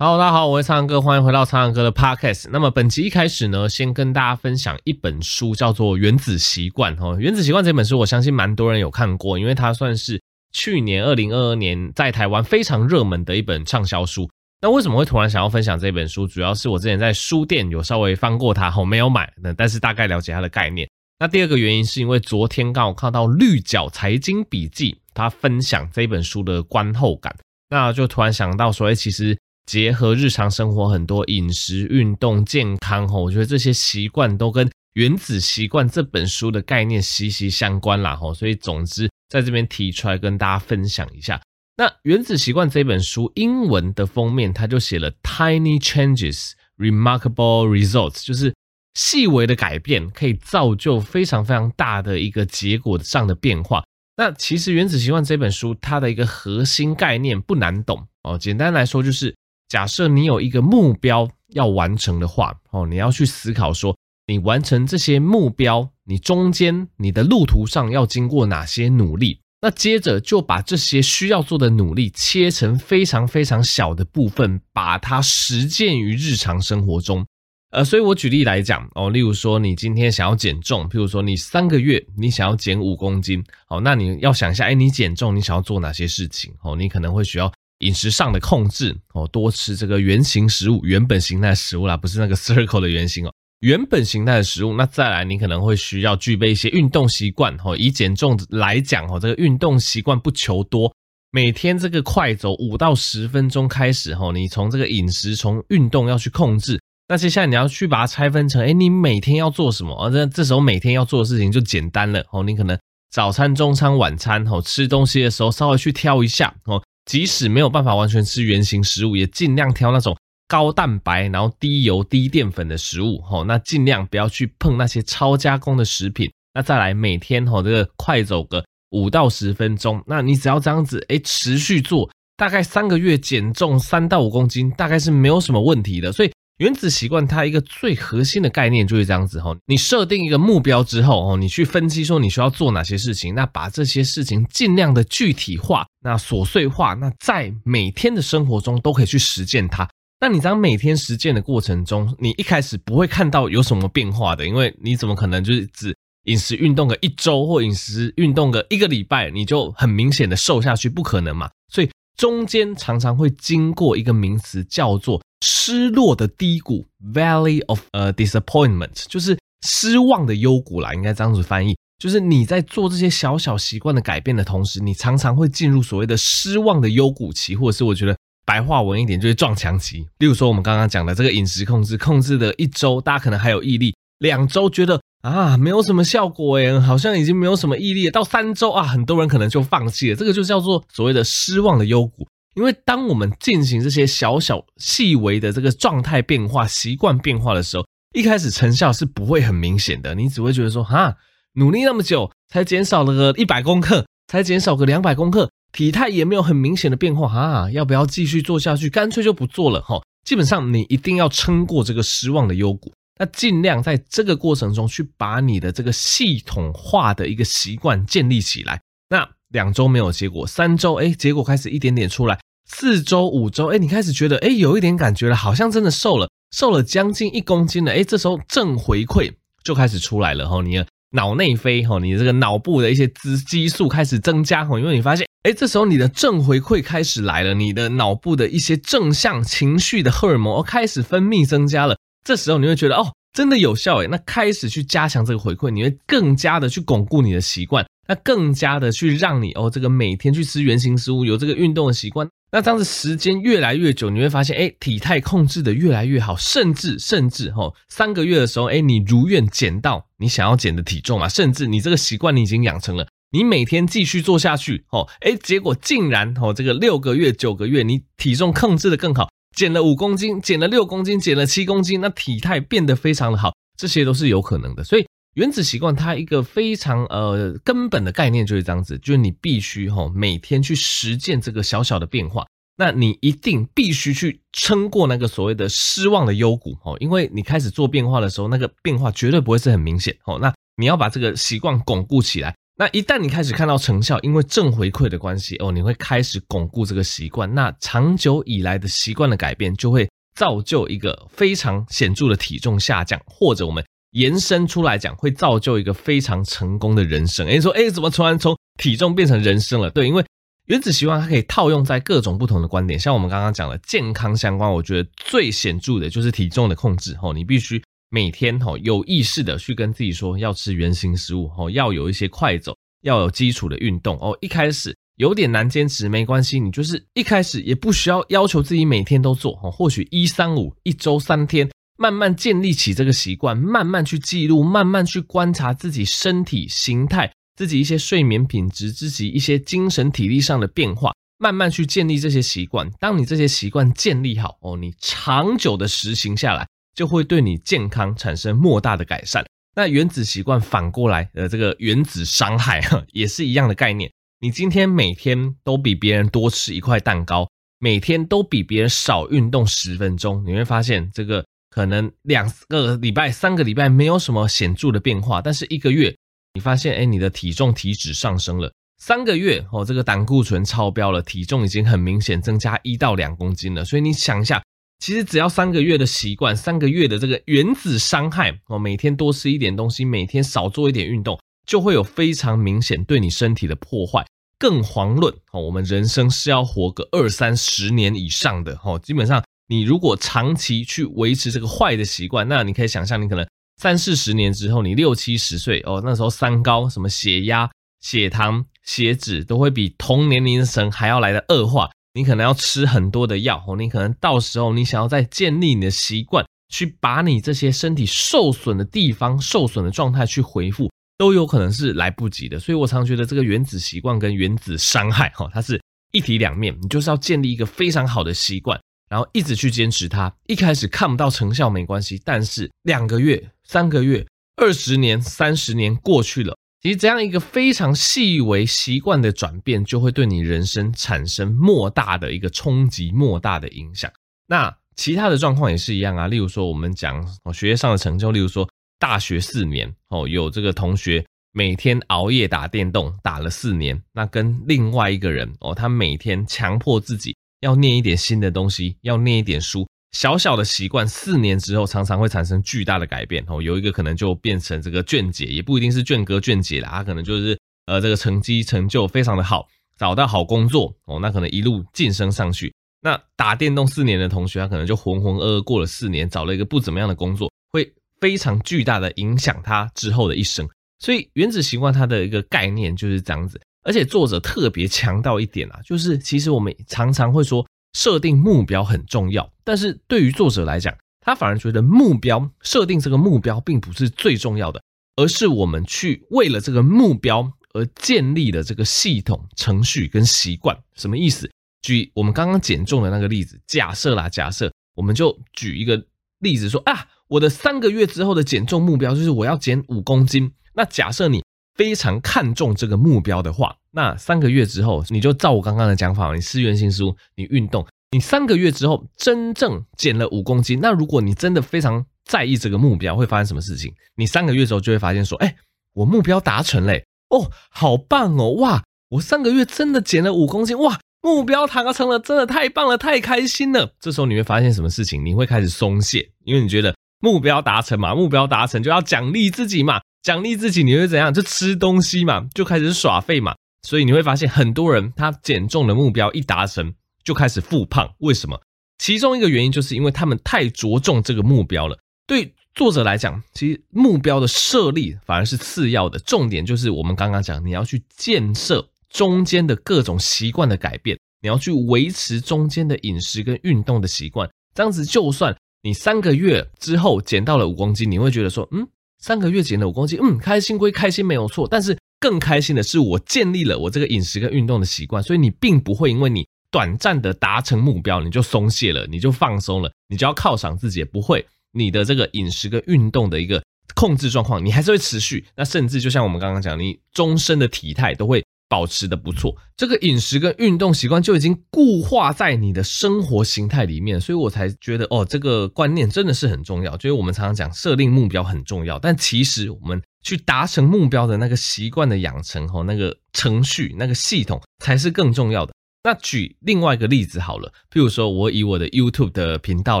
[0.00, 2.48] Hello，大家好，我是苍蓝鸽，欢迎回到苍蓝鸽的 Podcast。
[2.52, 10.22] 那么本集一开始呢，先跟大家分享一本书，叫做《原子习惯》哈，《原子习惯》这本书，我相信蛮多人有看过，因为它算是
[10.52, 14.30] 去年二零二二年在台湾非常热门的一本畅销书。
[14.62, 16.28] 那为什么会突然想要分享这本书？
[16.28, 20.88] 主要是我之前在书店有稍微翻过它，后没有买，那但是大概了解它的概念。
[21.18, 27.34] 那第二个原因是因为昨天刚好看到绿角财经笔记，他分享这本书的观后感，
[27.68, 29.36] 那就突然想到说，哎，其实。
[29.68, 41.38] 结合日常生活很多饮食、运动、健康，吼，我觉得这些习惯都跟《原子习惯》这本书的概念息息相关啦，吼，所以总之在这边提出来跟大家分享一下。
[41.76, 48.54] 那《原子习惯》这本书英文的封面，它就写了 “Tiny changes, remarkable results”，就是
[48.94, 53.84] 细微的改变可以造就非常非常大的一个结果上的变化。
[54.16, 59.36] 那其实《原子习惯》这本书它的一个核心概念不难懂哦，简单来说就是。
[59.68, 69.40] 假设你有一个目标要完成的话，哦，你要去思考说，你完成这些目标，你中间你的路途上要经过哪些努力？
[69.60, 77.26] 那接着就把这些需要做的努力切成非常非常小的部分，把它实践于日常生活中。
[77.70, 86.54] 呃，所以我举例来讲，哦，例如说你今天想要减重，譬如说你三个月你想要减五公斤，哦，那你要想一下，哎，你减重你想要做哪些事情？
[86.62, 87.52] 哦，你可能会需要。
[87.80, 94.74] 饮食上的控制哦，多吃这个原型食物、原本形态的食物啦，不是那个 circle 的原型哦，原本形态的食物。
[94.74, 97.76] 那再来，你可能会需要具备一些运动习惯哦。
[97.76, 100.92] 以减重来讲哦，这个运动习惯不求多，
[101.30, 106.80] 每天这个快走五到十分钟开始哦，你从这个饮食、从运动要去控制。
[107.08, 109.94] 那接下来你要去把它拆分成，哎，你每天要做什么？
[109.94, 112.42] 啊，这这时候每天要做的事情就简单了哦。
[112.42, 112.78] 你可能
[113.10, 116.82] 早餐、中餐、晚餐哦，吃东西的时候稍微去挑一下哦。
[117.08, 120.14] 即使没有办法完全吃原型食物，也尽量挑那种
[120.46, 123.18] 高蛋白、然后低油、低淀粉的食物。
[123.22, 126.30] 吼，那尽量不要去碰那些超加工的食品。
[126.52, 130.04] 那再来，每天吼这个快走个五到十分钟。
[130.06, 136.12] 那你只要这样子，诶，持续做，大概三个月减重三到五公斤，大概是没有什么问题的。
[136.12, 136.30] 所以。
[136.58, 149.88] 原子习惯它一个最核心的概念就是这样子哈，你设定一个目标之后哦，你去分析说你需要做哪些事情，那把这些事情尽量的具体化，那琐碎化，那在每天的生活中都可以去实践它。
[150.20, 155.94] 那你在每天实践的过程中，你一开始不会看到有什么变化的，因为你怎么可能就是只
[156.24, 161.48] 饮食运动个一周或饮食运动个一个礼拜，你就很明显的瘦下去，不可能嘛。
[161.72, 161.88] 所以
[162.18, 165.22] 中间常常会经过一个名词叫做。
[165.46, 166.84] 失落的低谷
[167.14, 171.76] ，Valley of 呃 Disappointment，就是失望的幽谷啦，应该这样子翻译。
[171.96, 180.08] 就是你在做这些小小习惯的改变的同时，你常常会进入所谓的失望的幽谷期，或者是我觉得白话文一点就是撞墙期。
[180.18, 190.16] 例如说我们刚刚讲的这个饮食控制，控制的一周，大家可能还有毅力；两周觉得啊没有什么效果诶，好像已经没有什么毅力了；到三周啊，很多人可能就放弃了。
[190.16, 192.26] 这个就叫做所谓的失望的幽谷。
[192.54, 197.84] 因为当我们进行这些小小细微的这个状态变化、习惯变化的时候，
[198.14, 200.14] 一开始成效是不会很明显的。
[200.14, 201.14] 你只会觉得说，哈，
[201.54, 208.90] 努力那么久，才减少了个一百公克，才减少个两百公克，体态也没有很明显的变化，哈，要不要继续做下去？
[208.90, 210.00] 干脆就不做了哈。
[210.24, 218.80] 基本上你一定要撑过这个失望的幽谷，那尽量在这个过程中去把你的这个系统化的一个习惯建立起来。
[219.10, 222.38] 那两周没有结果，三周哎，结果开始一点点出来。
[222.70, 229.32] 四周、五周，哎，你开始觉得，哎，有一点感觉了，好像真的瘦了，瘦了将近一公斤了，哎，这时候正回馈
[229.64, 241.96] 就开始出来了，哈，你的脑内啡，哈，你这个脑部的一些激激素开始增加，哈，因为你发现，哎，这时候你的正回馈开始来了，你的脑部的一些正向情绪的荷尔蒙开始分泌增加了，
[242.28, 252.28] 这时候你会觉得，哦，真的有效，哎，那开始去加强这个回馈，你会更加的去巩固你的习惯，那更加的去让你，哦，这个每天去吃原型食物，有这个运动的习惯。
[252.52, 274.84] 那这样子时间越来越久，你会发现，哎，体态控制的越来越好，甚至甚至吼，三个月的时候，哎，你如愿减到你想要减的体重啊，甚至你这个习惯你已经养成了，你每天继续做下去，吼，哎，结果竟然吼，这个六个月、九个月，你体重控制的更好，减了五公斤，减了六公斤，减了七公斤，那体态变得非常的好，这些都是有可能的。
[274.84, 282.46] 所以原子习惯它一个非常呃根本的概念就是这样子，就是你必须哈每天去实践这个小小的变化。
[282.76, 290.38] 那你一定必须去撑过那个所谓的失望的幽谷哦，因为你开始做变化的时候，那个变化绝对不会是很明显哦。
[290.40, 292.54] 那你要把这个习惯巩固起来。
[292.80, 297.52] 那一旦你开始看到成效，因为正回馈的关系哦，你会开始巩固这个习惯。
[297.52, 307.44] 那长久以来的习惯的改变，就会造就一个非常显著的体重下降，或者我们延伸出来讲，会造就一个非常成功的人生。
[307.48, 309.90] 诶，说诶，怎么突然从体重变成人生了？
[309.90, 310.24] 对，因为。
[310.66, 324.36] 原子习惯它可以套用在各种不同的观点，像我们刚刚讲的健康相关，我觉得最显著的就是体重的控制吼，你必须每天吼有意识的去跟自己说要吃原型食物吼，要有一些快走，要有基础的运动哦。
[324.40, 331.68] 一开始有点难坚持没关系，你就是一开始也不需要要求自己每天都做哦，或许一三五一周三天，
[331.98, 337.32] 慢慢建立起这个习惯，慢慢去记录，慢慢去观察自己身体形态。
[337.56, 342.88] 自己一些睡眠品质，自己一些精神体力上的变化，慢慢去建立这些习惯。
[343.00, 346.64] 当你这些习惯建立好哦，你长久的实行下来，
[346.98, 349.46] 就会对你健康产生莫大的改善。
[349.76, 354.10] 那原子习惯反过来，呃，这个原子伤害哈 也是一样的概念。
[354.40, 357.48] 你今天每天都比别人多吃一块蛋糕，
[357.78, 366.12] 每天都比别人少运动十分钟，你会发现这个可能两个礼拜、三个礼拜没有什么显著的变化，但是一个月。
[366.54, 373.84] 你发现，哎，你的体重体脂上升了三个月哦，这个胆固醇超标了，体重已经很明显增加一到两公斤了。
[373.84, 374.60] 所以你想一下，
[374.98, 384.26] 其实只要三个月的习惯，三个月的这个原子伤害哦，每天多吃一点东西，每天少做一点运动，就会有非常明显对你身体的破坏。
[384.58, 393.46] 更遑论哦，我们人生是要活个二三十年以上的哦，基本上你如果长期去维持这个坏的习惯，那你可以想象，你可能。
[393.80, 401.88] 三四十年之后，你六七十岁哦，那时候三高、什么血压、血糖、血脂都会比同年龄层还要来的恶化。
[402.18, 412.58] 你可能要吃很多的药哦，你可能到时候你想要再建立你的习惯，去把你这些身体受损的地方、受损的状态去恢复，都有可能是来不及的。
[412.58, 415.80] 所以我常觉得这个原子习惯跟原子伤害哈，它是
[416.10, 416.76] 一体两面。
[416.82, 418.80] 你就是要建立一个非常好的习惯。
[419.08, 424.26] 然后一直去坚持它，一开始看不到成效没关系，但是两个月、三个月、
[424.56, 434.10] 二十年、三十年过去了，其实这样一个非常细微习惯的转变，就会对你人生产生莫大的一个冲击、莫大的影响。
[434.46, 447.36] 那其他的状况也是一样啊，例如说我们讲哦学业上的成就，例如说大学四年哦，有这个同学每天熬夜打电动打了四年，那跟另外一个人哦，他每天强迫自己。
[447.60, 453.60] 要念一点新的东西，要念一点书，小小的习惯，四年之后常常会产生巨大的改变哦。
[453.60, 459.68] 有一个可能就变成这个卷姐，也不一定是卷哥卷姐啦，他可能就是呃这个成绩成就非常的好，
[459.98, 462.74] 找到好工作哦，那可能一路晋升上去。
[463.00, 470.68] 那打电动四年的同学，他可能就浑浑噩噩过了四年，找了一个不怎么样的工作，会非常巨大的影响他之后的一生。
[470.98, 473.60] 所以原子习惯它的一个概念就是这样子。
[473.84, 484.82] 而且作者特别强调一点啊，就是其实我们常常会说设定目标很重要，但是对于作者来讲，他反而觉得目标设定这个目标并不是最重要的，
[485.16, 490.76] 而是我们去为了这个目标而建立的这个系统、程序跟习惯。
[490.94, 491.50] 什么意思？
[491.82, 496.04] 举我们刚刚减重的那个例子，假设啦，假设我们就举一个
[496.40, 500.52] 例子说啊，我的三个月之后的减重目标就是我要减五公斤。
[500.74, 501.42] 那假设你。
[501.78, 510.80] 非常看重这个目标的话，那三个月之后，你就照我刚刚的讲法，你吃原型食物，你运动，你三个月之后真正减了五公斤。
[510.82, 513.94] 那如果你真的非常在意这个目标，会发生什么事情？
[514.16, 515.54] 你三个月之后就会发现说，哎，
[515.94, 523.94] 我目标达成嘞，哦，好棒哦，哇，我三个月真的减了五公斤，哇，目标达成了，真的太棒了，太开心了。
[524.00, 525.24] 这时候你会发现什么事情？
[525.24, 530.00] 你会开始松懈，因为你觉得目标达成嘛，目标达成就要奖励自己嘛。
[530.22, 531.32] 奖励自己，你会怎样？
[531.32, 533.54] 就吃东西嘛，就开始耍废嘛。
[533.82, 538.12] 所以你会发现，很多人他减重的目标一达成，就开始复胖。
[538.18, 538.60] 为什么？
[538.98, 541.96] 其中一个原因就是因为他们太着重这个目标了。
[542.26, 554.50] 对作者来讲，其实目标的设立反而是次要的，重点就是我们刚刚讲，你要去建设中间的各种习惯的改变，你要去维持中间的饮食跟运动的习惯。
[554.74, 558.86] 这样子，就算你三个月之后减到了五公斤，你会觉得说，嗯。
[559.22, 561.66] 三个月减了五公斤，嗯，开心归开心，没有错。
[561.68, 571.46] 但是更开心的是，我建立了我这个饮食跟运动的习惯，所以你并不会因为你短暂的达成目标，你就松懈了，你就放松了，你就要犒赏自己，不会。
[571.72, 573.62] 你的这个饮食跟运动的一个
[573.94, 575.44] 控制状况，你还是会持续。
[575.54, 579.56] 那甚至就像我们刚刚讲，你终身的体态都会保持的不错。
[579.76, 586.96] 这个饮食跟运动习惯就已经固化在你的生活形态里面，所以我才觉得哦，这个观念真的是很重要。
[586.96, 595.72] 就是我们常常讲设定目标很重要，但其实我们去达成目标的那个习惯的养成和那个程序、那个系统才是更重要的。
[596.04, 600.00] 那举另外一个例子好了，譬如说，我以我的 YouTube 的频道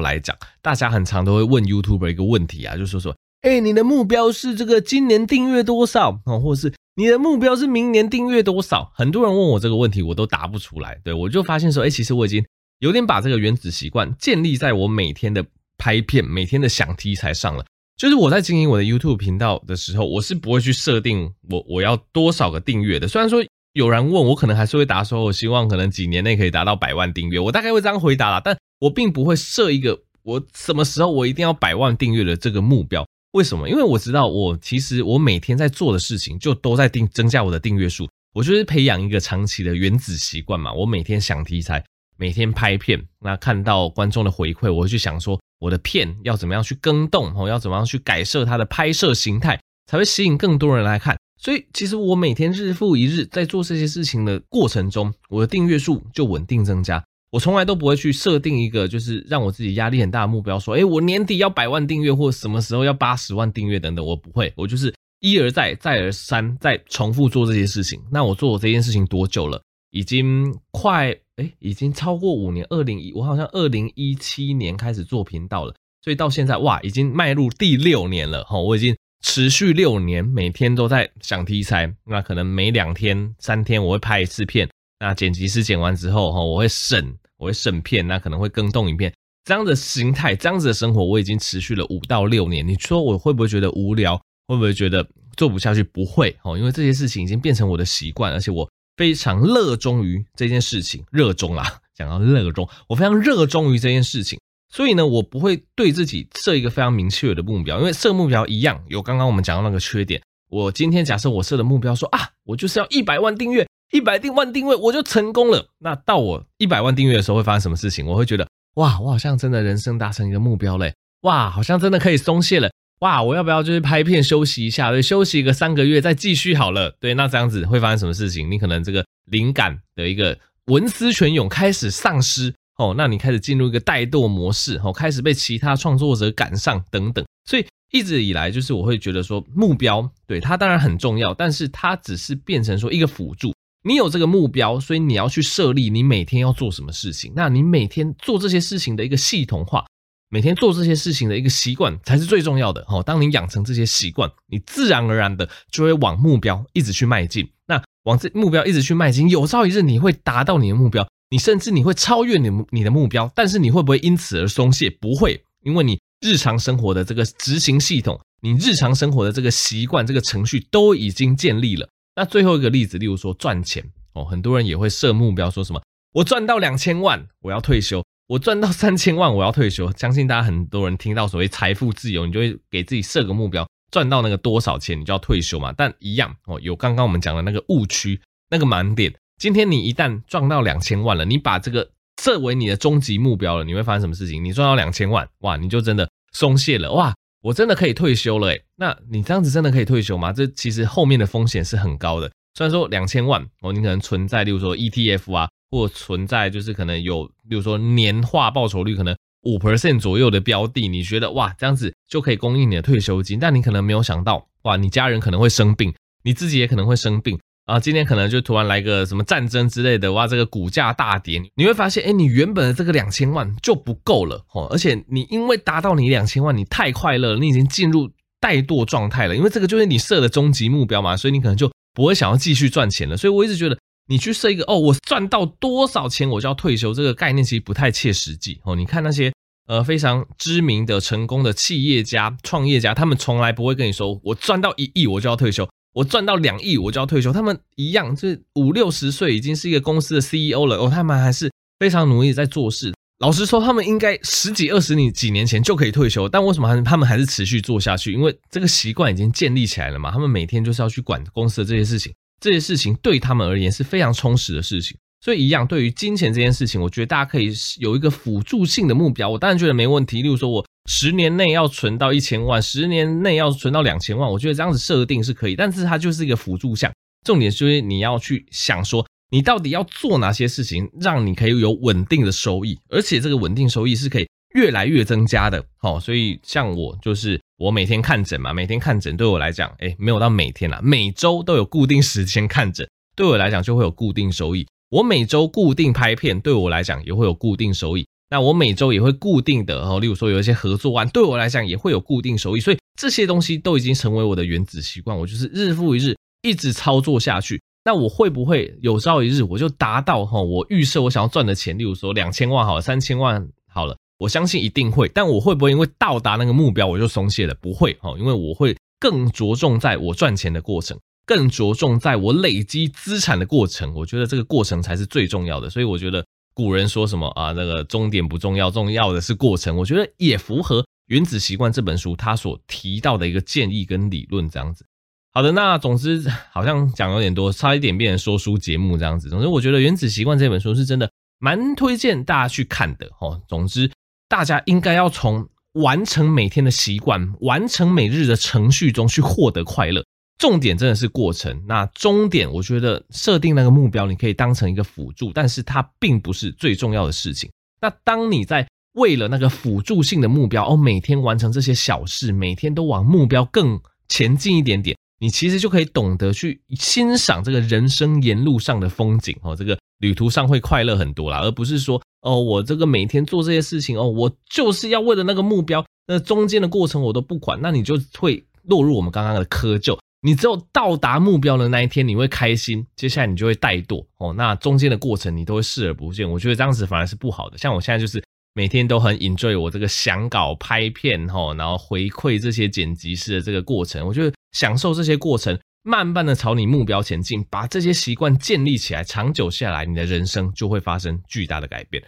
[0.00, 8.90] 来讲，大家很常都会问 YouTuber 一个问题啊，就说说，哎，你的目标是这个今年订阅多少啊，或是你的目标是明年订阅多少？
[8.92, 11.00] 很多人问我这个问题，我都答不出来。
[11.04, 12.44] 对，我就发现说， 哎，其实我已经
[12.80, 17.64] 有点把这个原子习惯建立在我每天的拍片、每天的想题材上了。
[17.96, 23.40] 就是我在经营我的 YouTube 频道的时候，我是不会去设定我我要多少个订阅的，虽然说。
[23.74, 33.06] 有人问我，可能还是会答说，我希望可能几年内可以达到百万订阅，我大概会这样回答啦，但我并不会设一个我什么时候我一定要百万订阅的这个目标。
[33.32, 33.68] 为什么？
[33.68, 40.72] 因为我知道我其实我每天在做的事情就都在定增加我的订阅数，我就是培养一个长期的原子习惯嘛。
[40.72, 41.84] 我每天想题材，
[42.16, 51.16] 每天拍片，那看到观众的回馈，我会去想说我的片要怎么样去更动，哦，要怎么样去改设它的拍摄形态，才会吸引更多人来看。
[51.40, 57.04] 所以，其实我每天日复一日在做这些事情的过程中，我的订阅数就稳定增加。
[57.30, 64.52] 我从来都不会去设定一个就是让我自己压力很大的目标，说，诶，我年底要百万订阅，或什么时候要八十万订阅等等，我不会。
[64.56, 68.00] 我就是一而再，再而三，再重复做这些事情。
[68.10, 69.60] 那我做这件事情多久了？
[69.90, 72.66] 已经快，诶，已经超过五年。
[72.70, 78.44] 二零一，我好像二零一七年开始做频道了，所以到现在，哇，已经迈入第六年了。
[78.44, 78.94] 哈，我已经。
[79.20, 84.68] 持续六年，每天都在想题材，那可能每两天、三天我会拍一次片。
[84.98, 89.12] 那剪辑师剪完之后，哈，我会审，我会审片，那可能会更动影片。
[89.44, 92.66] 这样的形态，这样子的生活，我已经持续了五到六年。
[92.66, 94.20] 你说我会不会觉得无聊？
[94.46, 95.82] 会不会觉得做不下去？
[95.82, 104.38] 不会，哦，因为这些事情已经变成我的习惯，而且我非常热衷于这件事情，热衷啦，讲到热衷，我非常热衷于这件事情。
[104.70, 110.20] 所以呢，我不会对自己设一个非常明确的目标，因为设目标一样有刚刚我们讲到那个缺点。
[110.50, 115.68] 我今天假设我设的目标说啊，我就是要一百万订阅，一百定万订阅我就成功了。
[115.78, 118.06] 那到我一百万订阅的时候会发生什么事情？
[118.06, 124.90] 我会觉得哇，我好像真的人生达成一个目标嘞，哇，好像真的可以松懈了，哇，我要不要就是拍片休息一下？
[124.90, 126.94] 对，休息一个三个月再继续好了。
[127.00, 128.50] 对，那这样子会发生什么事情？
[128.50, 132.54] 你可能这个灵感的一个文思泉涌开始丧失。
[132.76, 143.52] 哦，那你开始进入一个怠惰模式，哦，开始被其他创作者赶上等等，所以一直以来就是我会觉得说目标，对，它当然很重要，但是它只是变成说一个辅助。
[143.82, 149.86] 你有这个目标，所以你要去设立你每天要做什么事情，那你每天做这些事情的一个系统化，
[150.30, 152.84] 每天做这些事情的一个习惯才是最重要的。
[152.88, 157.48] 哦，当你养成这些习惯，你自然而然的就会往目标一直去迈进。
[157.66, 161.06] 那往这目标一直去迈进，有朝一日你会达到你的目标。
[161.30, 164.88] 你甚至你会超越你你的目标，但是你会不会因此而松懈？
[164.88, 171.86] 不会，因为你日常生活的这个执行系统，你日常生活的这个习惯、这个程序都已经建立了。
[172.18, 173.80] 那最后一个例子，例如说赚钱
[174.12, 175.80] 哦，很多人也会设目标，说什么
[176.14, 179.88] 我赚到两千万我要退休，我赚到三千万我要退休。
[179.92, 185.72] 相信大家很多人听到所谓财富自由，你就会给自己设个目标，赚到那个多少钱你就要退休嘛。
[185.72, 188.20] 但一样哦，有刚刚我们讲的那个误区，
[188.50, 189.14] 那个盲点。
[189.40, 191.88] 今天你一旦赚到两千万了，你把这个
[192.20, 194.44] 设为你的终极目标了，你会发生什么事情？
[194.44, 200.32] 你赚到两千万，哇，你就真的松懈了，哇，我真的可以退休了诶，那你这样子真的可以退休吗？
[200.32, 202.30] 这其实后面的风险是很高的。
[202.54, 217.38] 虽然说两千万哦，你可能存在，例如说 ETF 啊，或存在就是可能有，例如说年化报酬率可能五 percent 左右的标的，你觉得哇，这样子就可以供应你的退休金，但你可能没有想到，哇，你家人可能会生病，你自己也可能会生病。
[217.68, 228.08] 啊，今天可能就突然来个什么战争之类的，哇，这个股价大跌，你会发现，哎，你原本的这个两千万就不够了哦，而且你因为达到你两千万，你太快乐了，你已经进入
[228.40, 233.18] 怠惰状态了，因为这个就是你设的终极目标嘛，所以你可能就不会想要继续赚钱了。
[233.18, 238.74] 所以我一直觉得，你去设一个哦，我赚到多少钱我就要退休，这个概念其实不太切实际哦。
[238.74, 239.30] 你看那些
[239.66, 245.68] 呃非常知名的成功的企业家、创业家，他们从来不会跟你说，我赚到一亿我就要退休。
[245.92, 247.32] 我赚到两亿，我就要退休。
[247.32, 250.88] 他们一样，就是五六十岁已经是一个公司的 CEO 了哦。
[250.88, 252.92] 他们还是非常努力在做事。
[253.18, 258.12] 老实说，他们应该十几二十年几年前就可以退休，但为什么还他们还是持续做下去？
[258.12, 260.10] 因为这个习惯已经建立起来了嘛。
[260.12, 264.96] 他们每天就是要去管公司的这些事情，这些事情对他们而言是非常充实的事情。
[265.20, 269.28] 所以一样，对于金钱这件事情，我觉得大家可以有一个辅助性的目标。
[269.28, 275.54] 我当然觉得没问题，例如说我十年内要存到一千万，十年内要存到两千万，我觉得这样子设定是可以。
[275.54, 276.90] 但是它就是一个辅助项，
[277.26, 285.62] 重点就是你要去想说，你到底要做哪些事情，让你可以有稳定的收益，而且这个稳定收益是可以越来越增加的。
[285.76, 294.66] 好，所以像我就是我每天看诊嘛，每天看诊对我来讲，诶，没有到每天啦，每周都有固定时间看诊，对我来讲就会有固定收益。
[294.88, 298.06] 我每周固定拍片，对我来讲也会有固定收益。
[298.30, 302.60] 那我每周也会固定的哦，例如说有一些合作案，对我来讲也会有固定收益。
[302.60, 307.60] 所以这些东西都已经成为我的原子习惯，我就是日复一日一直操作下去。
[307.84, 311.78] 那我会不会有朝一日我就达到哈我预设我想要赚的钱？
[311.78, 315.08] 例如说两千万好了，三千万好了，我相信一定会。
[315.08, 317.54] 但我会不会因为到达那个目标我就松懈了？
[317.62, 320.98] 不会哈，因为我会更着重在我赚钱的过程。
[321.24, 325.68] 更着重在我累积资产的过程，我觉得这个过程才是最重要的。
[325.68, 326.24] 所以我觉得
[326.58, 329.76] 古人说什么啊，那个终点不重要，重要的是过程。
[329.76, 334.84] 我觉得也符合《原子习惯》这本书他所提到的一个建议跟理论这样子。
[335.32, 339.30] 好的，那总之好像讲有点多，差一点变成说书节目这样子。
[339.30, 343.40] 总之，我觉得《原子习惯》这本书是真的蛮推荐大家去看的哦。
[343.46, 343.88] 总之，
[344.28, 350.04] 大家应该要从完成每天的习惯、完成每日的程序中去获得快乐。
[350.38, 357.50] 重点真的是过程，那终点我觉得设定那个目标，你可以当成一个辅助，但是它并不是最重要的事情。
[357.80, 379.98] 那当你在为了那个辅助性的目标哦，每天完成这些小事，每天都往目标更前进一点点，你其实就可以懂得去欣赏这个人生沿路上的风景哦，这个旅途上会快乐很多啦，而不是说哦，我这个每天做这些事情哦，我就是要为了那个目标，那中间的过程我都不管，那你就会落入我们刚刚的窠臼。
[380.20, 384.32] 你只有到达目标的那一天，你会开心，接下来你就会怠惰哦。
[384.32, 387.56] 那中间的过程你都会视而不见，我觉得这样子反而是不好的。
[387.56, 388.22] 像我现在就是
[388.54, 402.02] 每天都很 enjoy 我这个想稿、拍片吼，然后回馈这些剪辑师的这个过程，我觉得享受这些过程，慢慢的朝你目标前进，把这些习惯建立起来，长久下来，你的人生就会发生巨大的改变。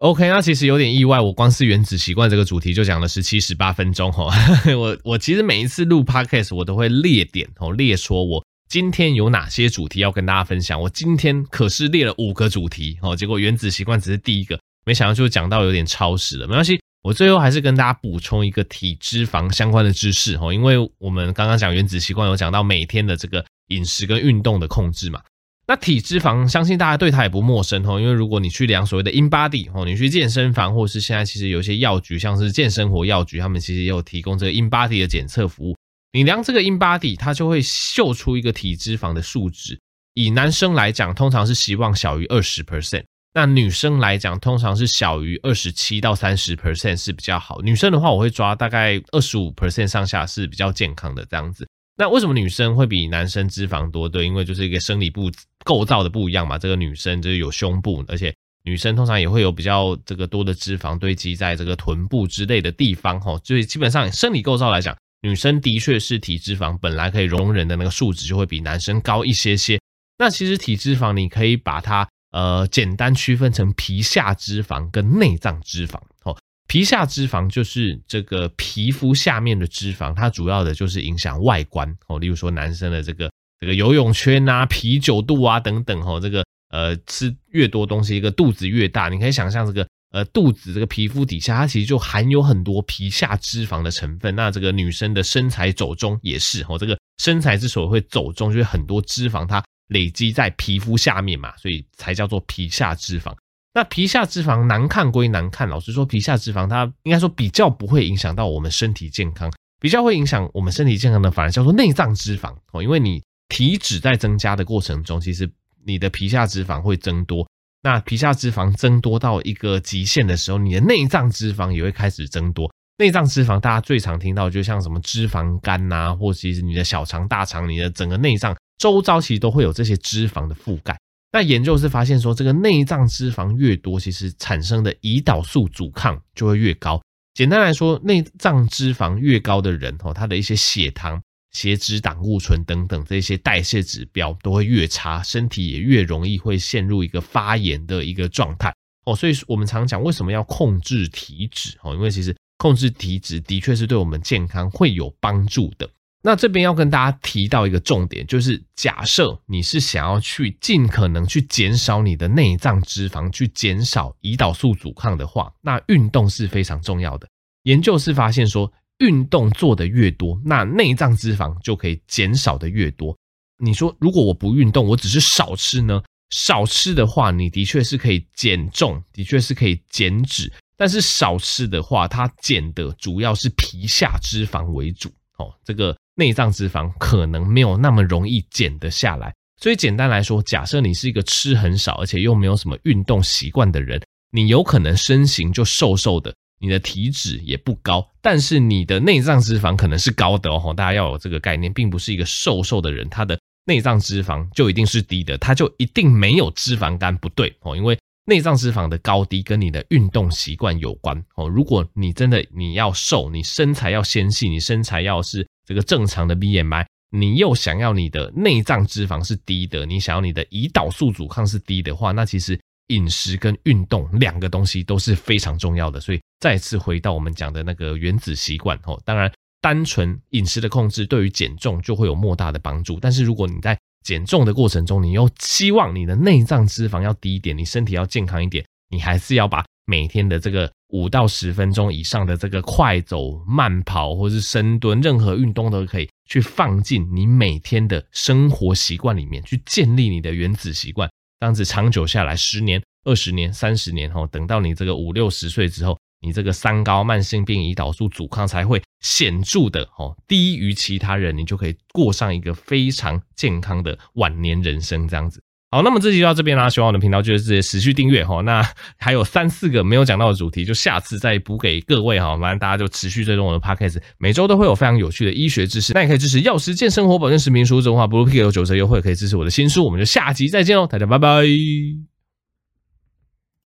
[0.00, 4.28] OK，那其实有点意外，我光是原子习惯这个主题就讲了十七十八分钟哈。
[4.76, 10.78] 我我其实每一次录 Podcast 我都会列点哦，列说我今天有哪些主题要跟大家分享。
[10.78, 16.46] 我今天可是列了五个主题哦，结果原子习惯只是第一个，没想到就讲到有点超时了。
[16.46, 25.22] 没关系，我最后还是跟大家补充一个体脂肪相关的知识哦，因为我们刚刚讲原子习惯有讲到每天的这个饮食跟运动的控制嘛。
[25.66, 35.74] 那体脂肪，相信大家对它也不陌生哦，因为如果你去量所谓的 InBody 哦，你去健身房，或是现在其实有一些药局，像是健生活药局，他们其实也有提供这个 InBody 的检测服务。
[36.12, 39.78] 你量这个 InBody，它就会秀出一个体脂肪的数值。
[40.12, 47.60] 以男生来讲，通常是希望小于二十 percent；那女生来讲，通常是小于二十七到三十 percent 是比较好。
[47.62, 51.66] 女生的话，我会抓大概二十五 percent 上下是比较健康的这样子。
[51.96, 54.08] 那为什么女生会比男生脂肪多？
[54.08, 55.30] 对，因为就是一个生理部
[55.64, 56.58] 构造的不一样嘛。
[56.58, 63.40] 这个女生就是有胸部，而且女生通常也会有比较这个多的脂肪堆积在这个臀部之类的地方，哈。
[63.44, 69.78] 所以基本上生理构造来讲，女生的确是体脂肪本来可以容忍的那个数值就会比男生高一些些。
[70.18, 76.36] 那其实体脂肪你可以把它呃简单区分成皮下脂肪跟内脏脂肪，哦。
[76.74, 94.34] 皮下脂肪就是这个皮肤下面的脂肪，它主要的就是影响外观哦，例如说男生的这个这个游泳圈啊、啤酒肚啊等等哦，这个呃吃越多东西，一个肚子越大，你可以想象这个呃肚子这个皮肤底下，它其实就含有很多皮下脂肪的成分。
[94.34, 103.32] 那这个女生的身材走中也是哦，这个身材之所以会走中，就是很多脂肪它累积在皮肤下面嘛，所以才叫做皮下脂肪。
[103.74, 115.50] 那皮下脂肪难看归难看，老实说，皮下脂肪它应该说比较不会影响到我们身体健康，比较会影响我们身体健康的反而叫做内脏脂肪哦，因为你体脂在增加的过程中，其实
[115.84, 117.44] 你的皮下脂肪会增多。
[117.82, 122.72] 那皮下脂肪增多到一个极限的时候，你的内脏脂肪也会开始增多。
[122.98, 130.96] 内脏脂肪大家最常听到就像什么脂肪肝呐，或其实你的小肠、大肠、你的整个内脏周遭其实都会有这些脂肪的覆盖。
[131.34, 137.02] 那研究是发现说，这个内脏脂肪越多，其实产生的胰岛素阻抗就会越高。
[137.34, 141.20] 简单来说，内脏脂肪越高的人，哦，他的一些血糖、
[141.50, 148.72] 血脂、胆固醇等等这些代谢指标都会越差，身体也越容易会陷入一个发炎的一个状态。
[149.04, 151.76] 哦，所以我们常讲为什么要控制体脂？
[151.82, 155.90] 哦，因为其实控制体脂的确是对我们健康会有帮助的。
[156.26, 167.28] 那这边要跟大家提到一个重点，就是假设你是想要去尽可能去减少你的内脏脂肪，去减少胰岛素阻抗的话，那运动是非常重要的。
[167.64, 173.14] 研究是发现说，运动做得越多，那内脏脂肪就可以减少的越多。
[173.58, 176.02] 你说，如果我不运动，我只是少吃呢？
[176.30, 185.10] 少吃的话，你的确是可以减重，的确是可以减脂，但是少吃的话，它减的主要是皮下脂肪为主。
[185.36, 185.94] 哦，这个。
[186.16, 194.00] 内脏脂肪可能没有那么容易减得下来，所以简单来说，假设你是一个吃很少，而且又没有什么运动习惯的人，
[194.30, 200.72] 你有可能身形就瘦瘦的，你的体脂也不高，但是你的内脏脂肪可能是高的哦。
[200.76, 211.48] 大家要有这个概念，并不是一个瘦瘦的人，他的内脏脂肪就一定是低的，他就一定没有脂肪肝，不对哦，因为内脏脂肪的高低跟你的运动习惯有关哦。
[211.48, 215.44] 如果你真的你要瘦，你身材要纤细，你身材要是。
[215.64, 226.00] 这个正常的 BMI，你又想要你的内脏脂肪是低的，你想要你的胰岛素阻抗是低的话，那其实饮食跟运动两个东西都是非常重要的。
[226.00, 240.70] 所以再次回到我们讲的那个原子习惯哦，当然单纯饮食的控制对于减重就会有莫大的帮助，但是如果你在减重的过程中，你又希望你的内脏脂肪要低一点，你身体要健康一点，你还是要把每天的这个。
[240.90, 251.10] 五到十分钟以上的这个快走、慢跑或者是深蹲，任何运动都可以去放进你每天的生活习惯里面，去建立你的原子习惯。
[251.40, 265.08] 这样子长久下来，十年、二十年、三十年后，等到你这个五六十岁之后，你这个三高、慢性病、胰岛素阻抗才会显著的哦低于其他人，你就可以过上一个非常健康的晚年人生。
[265.08, 265.42] 这样子。
[265.74, 266.70] 好，那么这集就到这边啦。
[266.70, 268.40] 喜欢我的频道，就是直接持续订阅哈。
[268.42, 268.64] 那
[268.96, 272.38] 还有三四个没有讲到的主题，就下次再补给各位哈。
[272.38, 275.92] 反正大家就持续追踪我的 Podcast，每周都会有非常有趣的医学知识。
[275.92, 278.34] 那也可以支持药师健生活保健食品书，这种话不如 P.
[278.34, 278.38] K.
[278.38, 279.84] 有九折优惠，可以支持我的新书。
[279.84, 281.42] 我们就下集再见喽，大家拜拜。